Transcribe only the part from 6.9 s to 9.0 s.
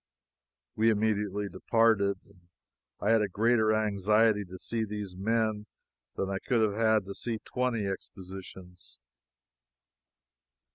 to see twenty expositions.